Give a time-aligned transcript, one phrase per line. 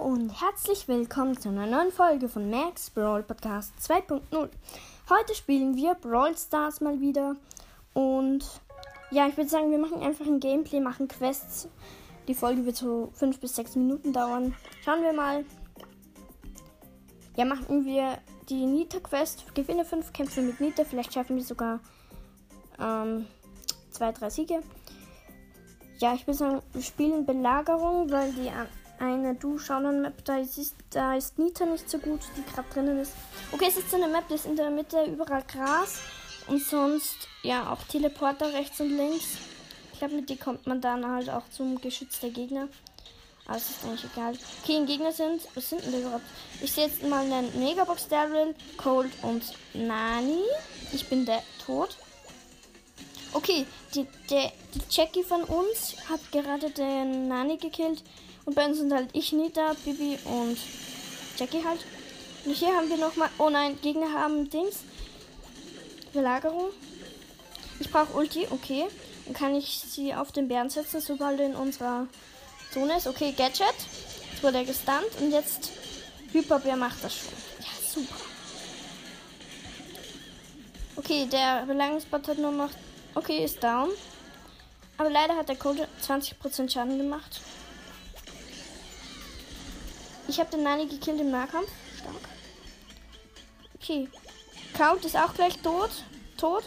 [0.00, 4.48] und herzlich willkommen zu einer neuen Folge von Max Brawl Podcast 2.0.
[5.10, 7.36] Heute spielen wir Brawl Stars mal wieder
[7.92, 8.42] und
[9.10, 11.68] ja, ich würde sagen, wir machen einfach ein Gameplay, machen Quests.
[12.28, 14.54] Die Folge wird so 5 bis 6 Minuten dauern.
[14.82, 15.44] Schauen wir mal.
[17.36, 18.16] Ja, machen wir
[18.48, 19.54] die Nita Quest.
[19.54, 20.84] Gewinne 5 Kämpfe mit Nita.
[20.84, 21.78] Vielleicht schaffen wir sogar
[22.78, 23.26] 2, ähm,
[24.14, 24.62] 3 Siege.
[25.98, 28.50] Ja, ich würde sagen, wir spielen Belagerung, weil die
[29.00, 30.24] eine Du-Schauen-Map.
[30.24, 33.14] Da ist, da ist Nita nicht so gut, die gerade drinnen ist.
[33.50, 35.98] Okay, es ist so eine Map, das ist in der Mitte überall Gras.
[36.46, 39.38] Und sonst, ja, auch Teleporter rechts und links.
[39.92, 42.68] Ich glaube, mit die kommt man dann halt auch zum Geschütz der Gegner.
[43.46, 44.34] Aber es ist eigentlich egal.
[44.62, 45.42] Okay, ein Gegner sind.
[45.54, 46.24] Was sind denn überhaupt?
[46.62, 49.42] Ich sehe jetzt mal einen Megabox Daryl, Cold und
[49.74, 50.42] Nani.
[50.92, 51.96] Ich bin der tot.
[53.32, 58.02] Okay, die, der, die Jackie von uns hat gerade den Nani gekillt.
[58.44, 60.58] Und bei uns sind halt ich, Nita, Bibi und
[61.36, 61.80] Jackie halt.
[62.44, 63.28] Und hier haben wir nochmal.
[63.38, 64.78] Oh nein, Gegner haben Dings.
[66.12, 66.70] Belagerung.
[67.78, 68.86] Ich brauche Ulti, okay.
[69.24, 72.06] Dann kann ich sie auf den Bären setzen, sobald er in unserer
[72.72, 73.06] Zone ist.
[73.06, 73.74] Okay, Gadget.
[74.30, 75.70] Jetzt wurde er gestunt und jetzt
[76.32, 77.28] Hyperbär macht das schon.
[77.60, 78.16] Ja, super.
[80.96, 82.70] Okay, der Belagerungsbot hat nur noch.
[83.14, 83.90] Okay, ist down.
[84.98, 87.40] Aber leider hat der Code 20% Schaden gemacht.
[90.30, 91.68] Ich habe den Nani gekillt im Nahkampf.
[91.98, 92.14] Stark.
[93.74, 94.08] Okay.
[94.74, 95.90] Count ist auch gleich tot.
[96.36, 96.62] Tot.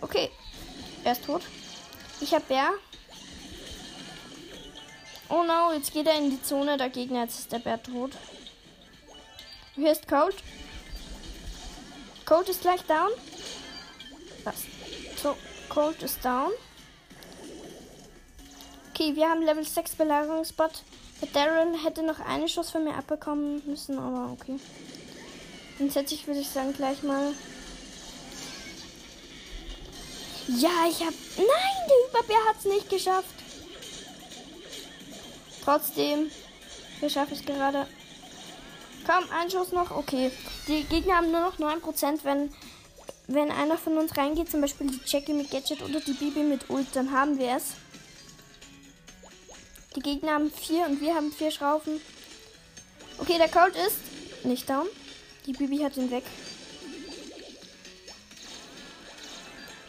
[0.00, 0.30] Okay.
[1.02, 1.42] Er ist tot.
[2.20, 2.70] Ich habe Bär.
[5.28, 7.22] Oh no, jetzt geht er in die Zone der Gegner.
[7.22, 8.12] Jetzt ist der Bär tot.
[9.74, 10.36] Hier ist Cold.
[12.24, 13.10] Cold ist gleich down.
[14.44, 14.62] Was?
[15.20, 15.36] So,
[15.68, 16.52] Cold ist down.
[18.90, 20.84] Okay, wir haben Level 6 Belagerungsbot.
[21.24, 24.58] Der Darren hätte noch einen Schuss von mir abbekommen müssen, aber okay.
[25.78, 27.32] Dann setze ich, würde ich sagen, gleich mal.
[30.48, 31.14] Ja, ich habe.
[31.36, 33.34] Nein, der Überbär hat es nicht geschafft.
[35.64, 36.30] Trotzdem,
[37.00, 37.86] wir schaffen es gerade.
[39.06, 39.90] Komm, ein Schuss noch.
[39.92, 40.30] Okay.
[40.68, 42.18] Die Gegner haben nur noch 9%.
[42.24, 42.52] Wenn,
[43.28, 46.68] wenn einer von uns reingeht, zum Beispiel die Jackie mit Gadget oder die Bibi mit
[46.68, 47.72] Ult, dann haben wir es.
[49.96, 52.00] Die Gegner haben vier und wir haben vier Schrauben.
[53.18, 54.86] Okay, der Cold ist nicht down.
[55.46, 56.24] Die Bibi hat ihn weg.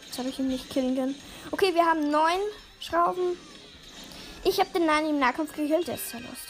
[0.06, 1.14] Jetzt habe ich ihn nicht killen können.
[1.50, 2.40] Okay, wir haben neun
[2.80, 3.36] Schrauben.
[4.44, 5.88] Ich habe den Nani im Nahkampf gekillt.
[5.88, 6.46] Der ist sehr lost.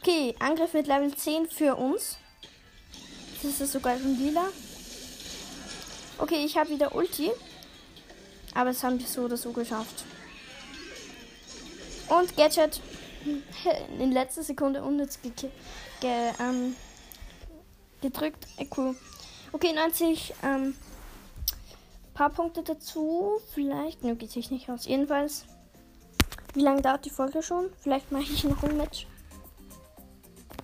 [0.00, 2.18] Okay, Angriff mit Level 10 für uns.
[3.42, 4.48] Das ist sogar schon lila.
[6.18, 7.30] Okay, ich habe wieder Ulti.
[8.54, 10.04] Aber es haben wir so oder so geschafft.
[12.08, 12.80] Und Gadget
[13.98, 15.32] in letzter Sekunde unnütz ge
[16.00, 16.10] ge
[16.40, 16.74] ähm,
[18.00, 18.46] gedrückt.
[18.56, 18.96] Äh, cool.
[19.52, 20.74] Okay, 90 ähm,
[22.14, 23.40] paar Punkte dazu.
[23.52, 24.86] Vielleicht, ne, geht sich nicht aus.
[24.86, 25.44] Jedenfalls,
[26.54, 27.70] wie lange dauert die Folge schon?
[27.78, 29.06] Vielleicht mache ich noch ein Match.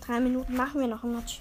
[0.07, 1.41] Drei Minuten machen wir noch ein Match.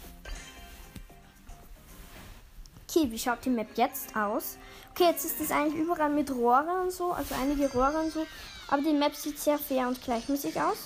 [2.96, 4.58] Okay, wie schaut die Map jetzt aus?
[4.92, 8.28] Okay, jetzt ist es eigentlich überall mit Rohren und so, also einige Rohre und so.
[8.68, 10.78] Aber die Map sieht sehr fair und gleichmäßig aus.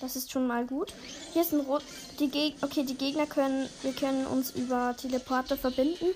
[0.00, 0.94] Das ist schon mal gut.
[1.32, 1.82] Hier ist ein Rot.
[2.18, 3.68] Die Geg okay, die Gegner können.
[3.82, 6.06] Wir können uns über Teleporter verbinden.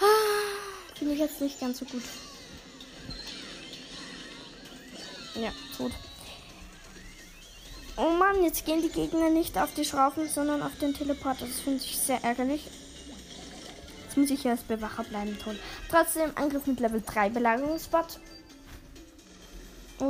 [0.00, 2.02] Ah, Finde ich jetzt nicht ganz so gut.
[5.34, 5.92] Ja, tot.
[7.96, 11.46] Oh Mann, jetzt gehen die Gegner nicht auf die Schrauben, sondern auf den Teleporter.
[11.46, 12.68] Das finde ich sehr ärgerlich.
[14.18, 15.56] Muss ich als Bewacher bleiben, toll.
[15.88, 18.18] Trotzdem Angriff mit Level 3 Belagerungsbot.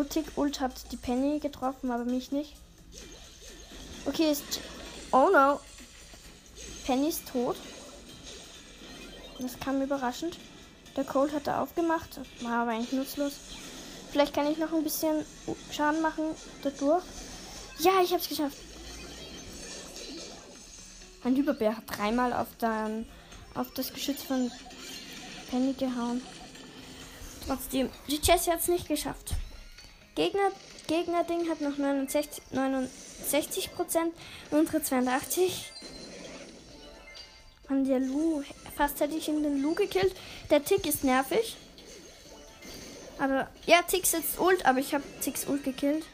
[0.09, 2.57] Tick Ult hat die Penny getroffen, aber mich nicht.
[4.07, 4.61] Okay, ist.
[5.13, 5.61] Oh no.
[6.87, 7.57] Penny ist tot.
[9.41, 10.39] Das kam überraschend.
[10.97, 12.19] Der Cold hat er aufgemacht.
[12.41, 13.35] War aber eigentlich nutzlos.
[14.11, 15.27] Vielleicht kann ich noch ein bisschen
[15.71, 16.25] Schaden machen
[16.63, 17.05] dadurch.
[17.79, 18.57] Ja, ich hab's geschafft.
[21.23, 23.07] Mein Überbär hat dreimal auf, den,
[23.59, 24.51] auf das Geschütz von
[25.51, 26.23] Penny gehauen.
[27.47, 29.35] Trotzdem, die Jessie hat's nicht geschafft.
[30.15, 30.53] Gegner,
[30.87, 34.13] Gegner-Ding hat noch 69, 69 Prozent,
[34.51, 35.73] unsere 82.
[37.69, 38.43] An der Lu,
[38.77, 40.15] fast hätte ich ihn den Lu gekillt.
[40.51, 41.57] Der Tick ist nervig.
[43.19, 46.05] Aber, ja, Tick sitzt Ult, aber ich habe Ticks Ult gekillt.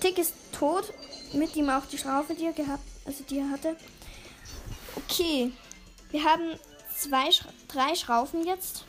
[0.00, 0.92] Tick ist tot.
[1.32, 3.76] Mit ihm auch die Schraufe, die er gehabt, also die er hatte.
[4.94, 5.52] Okay.
[6.16, 6.58] Wir haben
[6.96, 7.28] zwei,
[7.68, 8.86] drei Schraufen jetzt.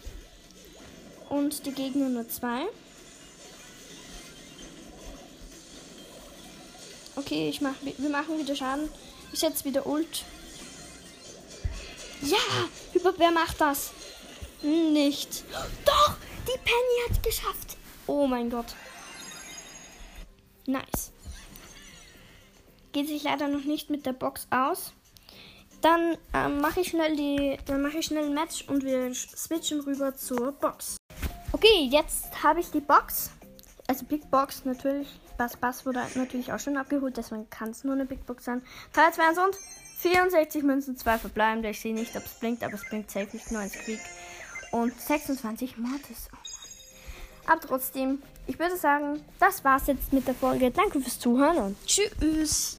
[1.28, 2.62] Und die Gegner nur zwei.
[7.18, 8.88] Okay, ich mach, wir machen wieder Schaden.
[9.34, 10.24] Ich setze wieder Ult.
[12.22, 12.38] Ja,
[13.18, 13.92] wer macht das?
[14.62, 15.44] Nicht.
[15.84, 17.76] Doch, die Penny hat geschafft.
[18.06, 18.74] Oh mein Gott.
[20.66, 21.12] Nice.
[22.94, 24.94] Geht sich leider noch nicht mit der Box aus.
[25.82, 29.82] Dann ähm, mache ich schnell die, dann mache ich schnell ein Match und wir switchen
[29.82, 30.98] rüber zur Box.
[31.52, 33.32] Okay, jetzt habe ich die Box.
[33.88, 35.08] Also Big Box natürlich.
[35.38, 38.64] Bass Bass wurde natürlich auch schon abgeholt, deswegen kann es nur eine Big Box sein.
[38.94, 39.56] 3, 2, 1 und
[40.00, 41.70] 64 Münzen, 2 verbleibende.
[41.70, 43.52] Ich sehe nicht, ob es blinkt, aber es blinkt safe nicht.
[43.52, 44.00] 9 Squeak
[44.72, 46.30] und 26 Mortis.
[46.34, 46.48] Oh.
[47.48, 50.70] Aber trotzdem, ich würde sagen, das war's jetzt mit der Folge.
[50.70, 52.76] Danke fürs Zuhören und tschüss.